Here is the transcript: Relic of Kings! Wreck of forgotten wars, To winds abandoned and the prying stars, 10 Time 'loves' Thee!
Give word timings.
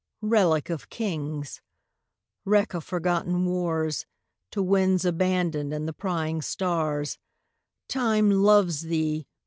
Relic 0.23 0.71
of 0.71 0.89
Kings! 0.89 1.61
Wreck 2.43 2.73
of 2.73 2.83
forgotten 2.83 3.45
wars, 3.45 4.07
To 4.49 4.63
winds 4.63 5.05
abandoned 5.05 5.71
and 5.71 5.87
the 5.87 5.93
prying 5.93 6.41
stars, 6.41 7.19
10 7.87 7.99
Time 8.01 8.31
'loves' 8.31 8.81
Thee! 8.81 9.27